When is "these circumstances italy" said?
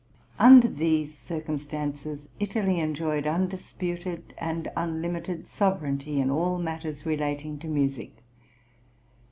0.67-2.79